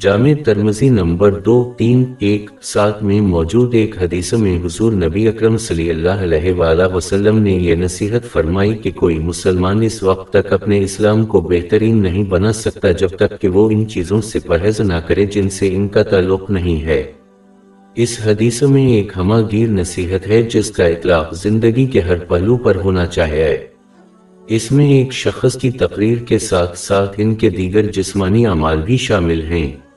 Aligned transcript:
جامع 0.00 0.32
ترمزی 0.44 0.88
number 0.88 1.30
دو 1.40 1.74
تین 1.76 2.14
ایک 2.18 2.50
سات 2.62 3.02
میں 3.02 3.20
موجود 3.20 3.74
ایک 3.74 4.02
حدیث 4.02 4.32
میں 4.32 4.58
حضور 4.64 4.92
نبی 4.92 5.28
اکرم 5.28 5.56
صلی 5.56 5.90
اللہ 5.90 6.22
علیہ 6.22 6.52
وآلہ 6.52 6.82
وسلم 6.94 7.38
نے 7.38 7.52
یہ 7.52 7.74
نصیحت 7.74 8.24
فرمائی 8.24 8.74
کہ 8.74 8.90
کوئی 8.90 9.18
مسلمان 9.18 9.82
اس 9.82 10.02
وقت 10.02 10.32
تک 10.32 10.52
اپنے 10.52 10.82
اسلام 10.82 11.26
کو 11.26 11.40
بہترین 11.40 12.02
نہیں 12.02 12.24
بنا 12.24 12.52
سکتا 12.52 12.90
جب 12.90 13.08
تک 13.08 13.40
کہ 13.40 13.48
وہ 13.48 13.70
ان 13.70 13.88
چیزوں 13.88 14.20
سے 14.20 14.38
پرہز 14.38 14.80
نہ 14.80 15.00
کرے 15.06 15.26
جن 15.26 15.48
سے 15.48 15.74
ان 15.74 15.88
کا 15.88 16.02
تعلق 16.02 16.50
نہیں 16.50 16.82
ہے۔ 16.82 17.12
اس 17.94 18.18
حدیث 18.24 18.62
میں 18.62 18.86
ایک 18.86 19.12
ہمہ 19.16 19.40
گیر 19.52 19.68
نصیحت 19.68 20.28
ہے 20.28 20.42
جس 20.42 20.70
کا 20.70 20.84
اطلاق 20.84 21.34
زندگی 21.34 21.86
کے 21.86 22.00
ہر 22.00 22.18
پہلو 22.18 22.56
پر 22.56 22.76
ہونا 22.76 23.06
چاہیے 23.06 23.56
اس 24.46 24.72
میں 24.72 24.92
ایک 24.92 25.12
شخص 25.12 25.58
کی 25.58 25.70
تقریر 25.70 26.18
کے 26.18 26.38
ساتھ 26.38 26.78
ساتھ 26.78 27.14
ان 27.18 27.34
کے 27.34 27.50
دیگر 27.50 27.82
جسمانی 27.82 28.46
عمال 28.46 28.82
بھی 28.82 28.96
شامل 28.96 29.46
ہیں۔ 29.46 29.87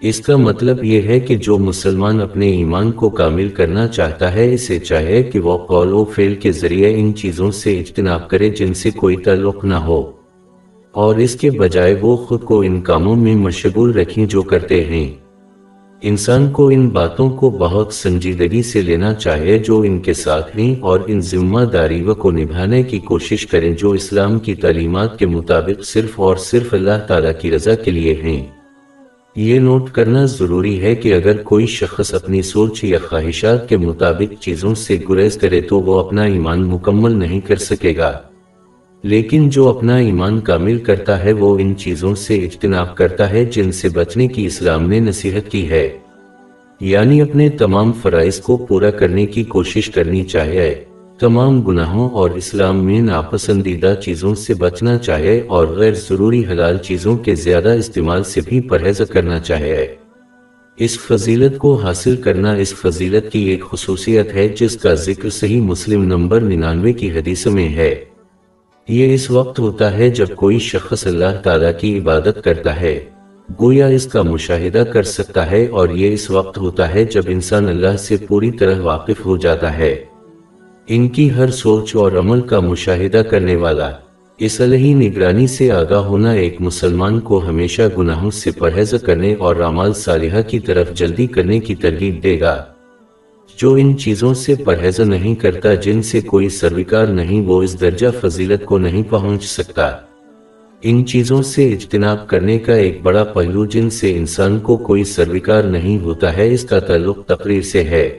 اس 0.00 0.20
کا 0.20 0.36
مطلب 0.36 0.84
یہ 0.84 1.02
ہے 1.02 1.20
کہ 1.20 1.34
جو 1.34 1.58
مسلمان 1.58 2.20
اپنے 2.20 2.50
ایمان 2.50 2.92
کو 2.92 3.10
کامل 3.10 3.48
کرنا 3.48 3.88
چاہتا 3.88 4.34
ہے، 4.34 4.54
اسے 4.54 4.78
چاہے 4.78 5.22
کہ 5.22 5.40
وہ 5.40 5.58
قول 5.58 5.92
و 5.92 6.04
فعل 6.04 6.34
کے 6.34 6.52
ذریعے 6.52 6.94
ان 6.94 7.14
چیزوں 7.14 7.50
سے 7.50 7.80
اجتناب 7.80 8.28
کرے 8.28 8.50
جن 8.50 8.74
سے 8.74 8.90
کوئی 8.90 9.16
تعلق 9.16 9.64
نہ 9.64 9.74
ہو۔ 9.74 10.10
اور 10.92 11.16
اس 11.16 11.34
کے 11.34 11.50
بجائے 11.50 11.96
وہ 12.00 12.16
خود 12.16 12.42
کو 12.42 12.60
ان 12.60 12.80
کاموں 12.80 13.16
میں 13.16 13.34
مشغول 13.34 13.92
رکھیں 13.92 14.26
جو 14.26 14.42
کرتے 14.42 14.84
ہیں۔ 14.84 15.14
انسان 16.02 16.50
کو 16.50 16.68
ان 16.68 16.88
باتوں 16.88 17.30
کو 17.30 17.50
بہت 17.50 17.92
سنجیدگی 17.92 18.62
سے 18.62 18.82
لینا 18.82 19.14
چاہے 19.14 19.58
جو 19.58 19.80
ان 19.80 19.98
کے 19.98 20.12
ساتھ 20.12 20.58
ہیں 20.58 20.80
اور 20.80 21.00
ان 21.06 21.20
ذمہ 21.20 21.60
داریوں 21.60 22.14
کو 22.14 22.30
نبھانے 22.30 22.82
کی 22.82 22.98
کوشش 22.98 23.46
کریں 23.46 23.74
جو 23.74 23.90
اسلام 23.90 24.38
کی 24.38 24.54
تعلیمات 24.54 25.18
کے 25.18 25.26
مطابق 25.26 25.84
صرف 25.84 26.20
اور 26.20 26.36
صرف 26.36 26.74
اللہ 26.74 27.06
تعالیٰ 27.08 27.32
کی 27.40 27.50
رضا 27.50 27.74
کے 27.74 27.90
لیے 27.90 28.14
ہیں۔ 28.22 28.55
یہ 29.36 29.58
نوٹ 29.58 29.90
کرنا 29.90 30.24
ضروری 30.24 30.82
ہے 30.82 30.94
کہ 30.94 31.14
اگر 31.14 31.42
کوئی 31.42 31.66
شخص 31.66 32.14
اپنی 32.14 32.42
سوچ 32.42 32.84
یا 32.84 32.98
خواہشات 33.08 33.68
کے 33.68 33.76
مطابق 33.76 34.42
چیزوں 34.42 34.74
سے 34.74 34.96
گریز 35.08 35.36
کرے 35.36 35.60
تو 35.60 35.80
وہ 35.80 36.00
اپنا 36.00 36.22
ایمان 36.22 36.62
مکمل 36.62 37.12
نہیں 37.12 37.40
کر 37.40 37.56
سکے 37.56 37.96
گا۔ 37.96 38.18
لیکن 39.02 39.48
جو 39.48 39.68
اپنا 39.68 39.96
ایمان 39.96 40.40
کامل 40.40 40.78
کرتا 40.78 41.24
ہے، 41.24 41.32
وہ 41.32 41.58
ان 41.58 41.76
چیزوں 41.76 42.14
سے 42.14 42.34
اجتناب 42.34 42.96
کرتا 42.96 43.30
ہے 43.30 43.44
جن 43.44 43.72
سے 43.72 43.88
بچنے 43.88 44.28
کی 44.28 44.46
اسلام 44.46 44.88
نے 44.88 45.00
نصیحت 45.00 45.50
کی 45.50 45.70
ہے۔ 45.70 45.98
یعنی 46.80 47.20
اپنے 47.20 47.48
تمام 47.48 47.92
فرائض 47.92 48.40
کو 48.40 48.56
پورا 48.56 48.90
کرنے 48.90 49.26
کی 49.26 49.44
کوشش 49.44 49.90
کرنی 49.90 50.24
چاہیے۔ 50.24 50.84
تمام 51.18 51.62
گناہوں 51.62 52.10
اور 52.10 52.30
اسلام 52.30 52.84
میں 52.84 53.00
ناپسندیدہ 53.00 53.94
چیزوں 54.04 54.34
سے 54.34 54.54
بچنا 54.54 54.98
چاہے 54.98 55.40
اور 55.46 55.66
غیر 55.66 55.92
ضروری 55.92 56.44
حلال 56.46 56.78
چیزوں 56.78 57.16
کے 57.16 57.34
زیادہ 57.34 57.68
استعمال 57.68 58.24
سے 58.24 58.40
بھی 58.44 58.60
پرہیز 58.60 59.02
کرنا 59.10 59.38
چاہے۔ 59.38 59.94
اس 60.76 60.98
فضیلت 60.98 61.58
کو 61.58 61.74
حاصل 61.74 62.16
کرنا 62.16 62.52
اس 62.52 62.74
فضیلت 62.74 63.32
کی 63.32 63.44
ایک 63.44 63.64
خصوصیت 63.64 64.34
ہے 64.34 64.48
جس 64.48 64.76
کا 64.76 64.94
ذکر 64.94 65.30
صحیح 65.30 65.60
مسلم 65.60 66.04
نمبر 66.04 66.40
ننانوے 66.40 66.92
کی 66.92 67.10
حدیث 67.10 67.46
میں 67.46 67.68
ہے۔ 67.68 68.04
یہ 68.88 69.14
اس 69.14 69.30
وقت 69.30 69.58
ہوتا 69.58 69.98
ہے 69.98 70.10
جب 70.10 70.26
کوئی 70.36 70.58
شخص 70.58 71.06
اللہ 71.06 71.40
تعالیٰ 71.42 71.72
کی 71.80 71.98
عبادت 71.98 72.44
کرتا 72.44 72.80
ہے۔ 72.80 73.04
گویا 73.60 73.86
اس 73.86 74.06
کا 74.06 74.22
مشاہدہ 74.22 74.84
کر 74.92 75.02
سکتا 75.02 75.50
ہے 75.50 75.66
اور 75.66 75.88
یہ 75.88 76.12
اس 76.12 76.30
وقت 76.30 76.58
ہوتا 76.58 76.94
ہے 76.94 77.04
جب 77.04 77.22
انسان 77.26 77.68
اللہ 77.68 77.96
سے 77.96 78.16
پوری 78.16 78.50
طرح 78.50 78.80
واقف 78.80 79.26
ہو 79.26 79.36
جاتا 79.36 79.78
ہے۔ 79.78 80.04
ان 80.88 81.08
کی 81.08 81.30
ہر 81.30 81.50
سوچ 81.50 81.96
اور 81.96 82.12
عمل 82.12 82.40
کا 82.40 82.60
مشاہدہ 82.60 83.16
کرنے 83.16 83.56
والا۔ 83.56 83.90
اس 84.38 84.60
علیہ 84.60 84.94
نگرانی 84.94 85.46
سے 85.46 85.72
آگاہ 85.72 85.98
ہونا 85.98 86.32
ایک 86.32 86.60
مسلمان 86.60 87.20
کو 87.20 87.48
ہمیشہ 87.48 87.82
گناہوں 87.98 88.30
سے 88.30 88.50
پرہیز 88.50 88.94
کرنے 89.02 89.34
اور 89.34 89.56
عمال 89.56 89.92
صالحہ 89.92 90.42
کی 90.42 90.58
طرف 90.58 90.92
جلدی 90.92 91.26
کرنے 91.26 91.60
کی 91.60 91.74
ترغیب 91.74 92.22
دے 92.22 92.40
گا۔ 92.40 92.64
جو 93.56 93.74
ان 93.74 93.98
چیزوں 93.98 94.34
سے 94.34 94.54
پرہیز 94.54 95.00
نہیں 95.00 95.34
کرتا، 95.34 95.74
جن 95.74 96.02
سے 96.02 96.20
کوئی 96.20 96.48
سروکار 96.48 97.06
نہیں، 97.06 97.40
وہ 97.40 97.62
اس 97.62 97.80
درجہ 97.80 98.06
فضیلت 98.20 98.64
کو 98.64 98.78
نہیں 98.78 99.02
پہنچ 99.10 99.44
سکتا۔ 99.44 99.90
ان 100.82 101.06
چیزوں 101.06 101.42
سے 101.42 101.72
اجتناب 101.72 102.28
کرنے 102.28 102.58
کا 102.58 102.74
ایک 102.74 103.02
بڑا 103.02 103.24
پہلو 103.24 103.66
جن 103.66 103.90
سے 103.90 104.16
انسان 104.16 104.58
کو 104.58 104.76
کوئی 104.76 105.04
سروکار 105.04 105.62
نہیں 105.62 105.98
ہوتا 105.98 106.36
ہے، 106.36 106.54
اس 106.54 106.64
کا 106.64 106.78
تعلق 106.78 107.26
تقریر 107.26 107.62
سے 107.62 107.84
ہے۔ 107.84 108.18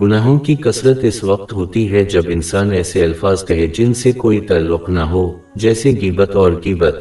گناہوں 0.00 0.38
کی 0.38 0.54
کثرت 0.54 0.98
اس 1.02 1.24
وقت 1.24 1.52
ہوتی 1.52 1.92
ہے 1.92 2.04
جب 2.04 2.22
انسان 2.26 2.72
ایسے 2.72 3.04
الفاظ 3.04 3.44
کہے 3.46 3.66
جن 3.66 3.94
سے 3.94 4.12
کوئی 4.12 4.40
تعلق 4.40 4.90
نہ 4.90 5.00
ہو، 5.00 5.32
جیسے 5.56 5.90
گیبت 5.90 6.36
اور 6.36 6.52
گیبت۔ 6.64 6.96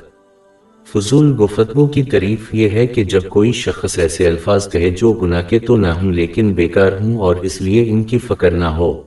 فضول 0.94 1.36
گفتگو 1.40 1.88
کی 1.88 2.04
تعریف 2.04 2.56
یہ 2.56 2.70
ہے 2.70 2.88
کہ 2.88 3.04
جب 3.04 3.22
کوئی 3.30 3.52
شخص 3.52 4.00
ایسے 4.00 4.28
الفاظ 4.28 4.70
کہے 4.70 4.90
جو 4.90 5.14
گناہ 5.14 5.42
کے 5.50 5.60
تو 5.60 5.78
نہ 5.78 5.88
ہوں 5.88 6.12
لیکن 6.12 6.54
بیکار 6.54 6.92
ہوں 7.02 7.18
اور 7.18 7.36
اس 7.36 7.62
لیے 7.62 7.90
ان 7.90 8.04
کی 8.04 8.18
فکر 8.18 8.52
نہ 8.52 8.66
ہو۔ 8.66 9.02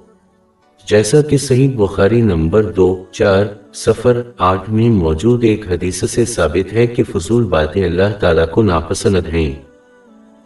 جیسا 0.89 1.21
کہ 1.21 1.37
صحیح 1.37 1.71
بخاری 1.77 2.21
نمبر 2.21 2.63
دو، 2.63 3.05
چار 3.13 3.45
سفر 3.75 4.23
آٹھ 4.39 4.71
میں 4.71 4.91
موجود 4.91 5.45
ایک 5.45 5.73
حدیث 5.73 6.11
سے 6.11 6.25
ثابت 6.25 6.73
ہے 6.73 6.87
کہ 6.87 7.03
فضول 7.03 7.45
باتیں 7.45 7.85
اللہ 7.85 8.17
تعالیٰ 8.21 8.49
کو 8.51 8.63
ناپسند 8.63 9.35
ہیں۔ 9.35 9.66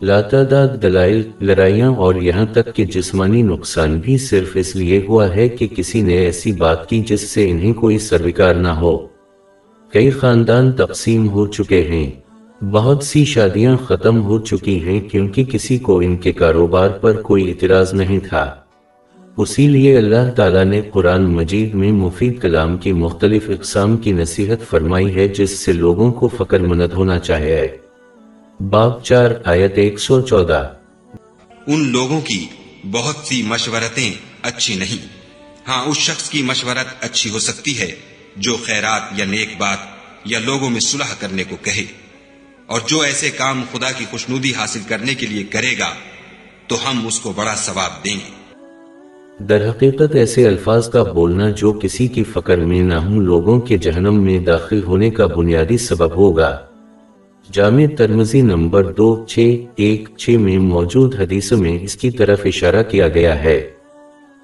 لاتعداد 0.02 0.68
دلائل، 0.82 1.22
لڑائیاں 1.40 1.94
اور 1.94 2.14
یہاں 2.14 2.46
تک 2.52 2.74
کہ 2.74 2.84
جسمانی 2.84 3.42
نقصان 3.42 3.98
بھی 3.98 4.18
صرف 4.18 4.50
اس 4.54 4.76
لیے 4.76 5.04
ہوا 5.08 5.34
ہے 5.36 5.48
کہ 5.48 5.66
کسی 5.66 6.02
نے 6.02 6.14
ایسی 6.14 6.52
بات 6.52 6.88
کی 6.88 7.02
جس 7.06 7.20
سے 7.20 7.50
انہیں 7.50 7.72
کوئی 7.72 7.98
سروکار 7.98 8.54
نہ 8.54 8.68
ہو۔ 8.68 9.06
کئی 9.92 10.10
خاندان 10.10 10.72
تقسیم 10.72 11.28
ہو 11.28 11.46
چکے 11.46 11.82
ہیں۔ 11.82 12.10
بہت 12.64 13.04
سی 13.04 13.24
شادیاں 13.24 13.76
ختم 13.76 14.22
ہو 14.22 14.40
چکی 14.40 14.84
ہیں 14.84 15.00
کیونکہ 15.00 15.44
کسی 15.44 15.78
کو 15.78 16.00
ان 16.00 16.16
کے 16.16 16.32
کاروبار 16.32 16.88
پر 16.88 17.22
کوئی 17.22 17.48
اعتراض 17.48 17.94
نہیں 17.94 18.18
تھا۔ 18.18 18.54
اسی 19.36 19.68
لیے 19.68 19.96
اللہ 19.96 20.30
تعالیٰ 20.36 20.64
نے 20.64 20.82
قرآن 20.90 21.22
مجید 21.22 21.74
میں 21.74 21.92
مفید 21.92 22.40
کلام 22.40 22.76
کی 22.76 22.92
مختلف 22.92 23.50
اقسام 23.50 23.96
کی 23.96 24.12
نصیحت 24.12 24.70
فرمائی 24.70 25.14
ہے 25.14 25.28
جس 25.28 25.50
سے 25.50 25.72
لوگوں 25.72 26.12
کو 26.12 26.28
فکر 26.28 26.60
مند 26.60 26.92
ہونا 26.96 27.18
چاہیے۔ 27.18 27.89
باب 28.60 29.04
چار 29.04 29.30
آیت 29.44 29.72
ایک 29.74 29.98
سو 29.98 30.20
چودہ۔ 30.20 30.72
ان 31.66 31.88
لوگوں 31.88 32.20
کی 32.20 32.46
بہت 32.90 33.16
سی 33.16 33.42
مشورتیں 33.42 34.10
اچھی 34.42 34.74
نہیں۔ 34.74 35.06
ہاں 35.68 35.84
اس 35.84 35.96
شخص 35.96 36.30
کی 36.30 36.42
مشورت 36.42 37.04
اچھی 37.04 37.30
ہو 37.30 37.38
سکتی 37.38 37.80
ہے 37.80 37.90
جو 38.36 38.56
خیرات 38.64 39.00
یا 39.16 39.24
نیک 39.24 39.48
بات 39.58 39.78
یا 40.24 40.38
لوگوں 40.38 40.70
میں 40.70 40.80
صلح 40.80 41.14
کرنے 41.18 41.44
کو 41.44 41.56
کہے۔ 41.62 41.84
اور 42.66 42.80
جو 42.86 43.00
ایسے 43.00 43.30
کام 43.30 43.62
خدا 43.72 43.92
کی 43.92 44.04
خوشنودی 44.10 44.52
حاصل 44.54 44.80
کرنے 44.88 45.14
کے 45.14 45.26
لیے 45.26 45.42
کرے 45.42 45.78
گا 45.78 45.88
تو 46.66 46.76
ہم 46.76 47.06
اس 47.06 47.20
کو 47.20 47.32
بڑا 47.36 47.54
ثواب 47.56 48.04
دیں 48.04 48.16
گے۔ 48.16 48.54
در 49.44 49.70
حقیقت 49.70 50.14
ایسے 50.14 50.48
الفاظ 50.48 50.88
کا 50.88 51.02
بولنا 51.02 51.50
جو 51.50 51.72
کسی 51.72 52.08
کی 52.08 52.24
فکر 52.24 52.58
میں 52.58 52.82
نہ 52.82 52.94
ہوں 52.94 53.20
لوگوں 53.20 53.60
کے 53.60 53.78
جہنم 53.78 54.22
میں 54.22 54.38
داخل 54.38 54.82
ہونے 54.82 55.10
کا 55.10 55.26
بنیادی 55.26 55.78
سبب 55.78 56.16
ہوگا۔ 56.16 56.69
جامع 57.52 57.86
ترمزی 57.96 58.40
نمبر 58.40 58.92
دو، 58.92 59.24
چھ، 59.28 59.64
ایک، 59.76 60.08
چھ 60.16 60.30
میں 60.30 60.58
موجود 60.58 61.14
حدیث 61.14 61.52
میں 61.52 61.78
اس 61.82 61.96
کی 61.96 62.10
طرف 62.10 62.40
اشارہ 62.44 62.82
کیا 62.82 63.08
گیا 63.08 63.42
ہے۔ 63.42 63.70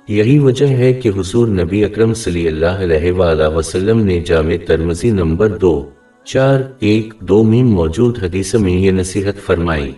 یہی 0.08 0.38
وجہ 0.38 0.66
ہے 0.66 0.92
کہ 0.92 1.08
حضور 1.08 1.48
نبی 1.48 1.84
اکرم 1.84 2.14
صلی 2.14 2.46
اللہ 2.46 2.66
علیہ 2.66 3.12
وآلہ 3.12 3.56
وسلم 3.56 4.00
نے 4.00 4.20
جامع 4.20 4.54
ترمزی 4.66 5.10
نمبر 5.10 5.48
دو، 5.48 5.90
چار، 6.24 6.60
ایک، 6.78 7.14
دو 7.20 7.44
میں 7.44 7.62
موجود 7.62 8.18
حدیث 8.22 8.54
میں 8.54 8.72
یہ 8.72 8.90
نصیحت 8.90 9.46
فرمائی 9.46 9.92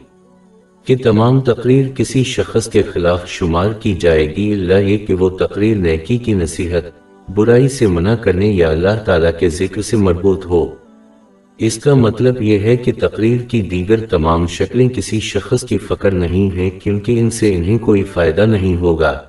کہ 0.85 0.97
تمام 0.97 1.41
تقریر 1.41 1.87
کسی 1.95 2.25
شخص 2.25 2.69
کے 2.69 2.83
خلاف 2.83 3.29
شمار 3.29 3.71
کی 3.73 3.93
جائے 3.93 4.37
گی، 4.37 4.53
اللہ 4.53 4.81
یہ 4.81 4.99
کہ 4.99 5.15
وہ 5.15 5.31
تقریر 5.31 5.77
نیکی 5.77 6.17
کی 6.17 6.33
نصیحت، 6.33 6.83
برائی 7.31 7.69
سے 7.69 7.87
منع 7.87 8.15
کرنے 8.15 8.47
یا 8.47 8.71
اللہ 8.71 9.03
تعالیٰ 9.05 9.31
کے 9.39 9.49
ذکر 9.49 9.83
سے 9.83 9.97
مربوط 9.97 10.47
ہو۔ 10.47 10.67
اس 11.59 11.79
کا 11.79 11.95
مطلب 11.95 12.43
یہ 12.43 12.59
ہے 12.59 12.77
کہ 12.77 12.93
تقریر 12.99 13.41
کی 13.41 13.63
دیگر 13.63 14.07
تمام 14.07 14.47
شکلیں 14.47 14.89
کسی 14.89 15.21
شخص 15.21 15.65
کی 15.65 15.79
فکر 15.79 16.11
نہیں 16.11 16.57
ہیں 16.57 16.71
کیونکہ 16.71 17.21
ان 17.21 17.31
سے 17.31 17.55
انہیں 17.55 17.79
کوئی 17.79 18.03
فائدہ 18.03 18.41
نہیں 18.41 18.77
ہوگا۔ 18.77 19.21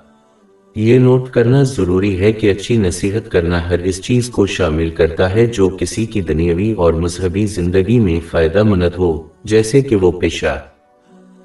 یہ 0.76 0.98
نوٹ 0.98 1.30
کرنا 1.30 1.64
ضروری 1.64 2.20
ہے 2.20 2.32
کہ 2.32 2.52
اچھی 2.52 2.78
نصیحت 2.78 3.32
کرنا 3.32 3.70
ہر 3.70 3.80
اس 3.80 4.02
چیز 4.02 4.30
کو 4.30 4.46
شامل 4.46 4.90
کرتا 4.90 5.34
ہے 5.34 5.46
جو 5.46 5.70
کسی 5.70 6.06
کی 6.06 6.22
دنیاوی 6.22 6.72
اور 6.72 6.94
مذہبی 6.94 7.46
زندگی 7.46 8.00
میں 8.00 8.20
فائدہ 8.32 8.64
مند 8.64 8.96
ہو، 8.98 9.24
جیسے 9.44 9.82
کہ 9.82 9.96
وہ 9.96 10.12
پیشہ۔ 10.12 10.62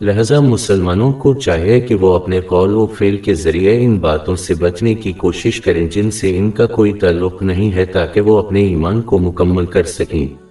لہذا 0.00 0.40
مسلمانوں 0.40 1.12
کو 1.12 1.34
چاہیے 1.34 1.80
کہ 1.80 1.94
وہ 1.94 2.14
اپنے 2.14 2.40
قول 2.40 2.74
و 2.74 2.86
فعل 2.86 3.16
کے 3.16 3.34
ذریعے 3.34 3.84
ان 3.84 3.98
باتوں 3.98 4.36
سے 4.36 4.54
بچنے 4.54 4.94
کی 4.94 5.12
کوشش 5.12 5.60
کریں 5.60 5.88
جن 5.88 6.10
سے 6.10 6.38
ان 6.38 6.50
کا 6.50 6.66
کوئی 6.66 6.92
تعلق 6.92 7.42
نہیں 7.42 7.72
ہے 7.72 7.84
تاکہ 7.84 8.20
وہ 8.20 8.38
اپنے 8.38 8.60
ایمان 8.60 9.02
کو 9.02 9.18
مکمل 9.18 9.66
کر 9.66 9.82
سکیں۔ 9.82 10.43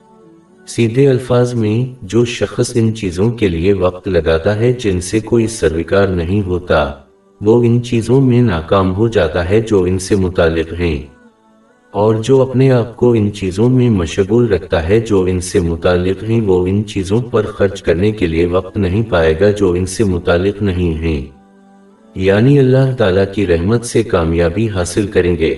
سیدھے 0.68 1.10
الفاظ 1.10 1.54
میں، 1.54 2.06
جو 2.06 2.26
شخص 2.26 2.72
ان 2.76 2.96
چیزوں 2.96 3.32
کے 3.32 3.48
لیے 3.48 3.74
وقت 3.74 4.08
لگاتا 4.08 4.56
ہے 4.56 4.74
جن 4.74 5.02
سے 5.02 5.20
کوئی 5.20 5.48
سروکار 5.48 6.08
نہیں 6.08 6.42
ہوتا، 6.42 6.92
وہ 7.42 7.64
ان 7.64 7.84
چیزوں 7.84 8.22
میں 8.22 8.42
ناکام 8.42 8.96
ہو 8.96 9.08
جاتا 9.08 9.50
ہے 9.50 9.62
جو 9.62 9.84
ان 9.84 10.00
سے 10.00 10.16
متعلق 10.16 10.74
ہیں۔ 10.80 11.04
اور 11.92 12.16
جو 12.16 12.42
اپنے 12.42 12.72
آپ 12.72 12.98
کو 12.98 13.14
ان 13.14 13.32
چیزوں 13.32 13.70
میں 13.70 13.90
مشغول 13.90 14.54
رکھتا 14.54 14.88
ہے 14.90 15.00
جو 15.00 15.24
ان 15.24 15.40
سے 15.40 15.60
متعلق 15.60 16.24
ہیں، 16.24 16.42
وہ 16.42 16.68
ان 16.68 16.86
چیزوں 16.86 17.22
پر 17.22 17.46
خرچ 17.46 17.82
کرنے 17.82 18.12
کے 18.12 18.28
لیے 18.28 18.46
وقت 18.46 18.78
نہیں 18.78 19.04
پائے 19.04 19.40
گا 19.40 19.52
جو 19.52 19.72
ان 19.72 19.86
سے 19.86 20.04
متعلق 20.04 20.62
نہیں 20.62 20.94
ہیں۔ 20.94 21.26
یعنی 22.16 22.60
اللہ 22.60 22.96
تعالیٰ 22.98 23.34
کی 23.34 23.48
رحمت 23.48 23.86
سے 23.86 24.04
کامیابی 24.04 24.70
حاصل 24.70 25.08
کریں 25.08 25.36
گے۔ 25.36 25.56